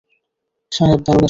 [0.71, 1.19] সাহেব, দারোগা সাহেব।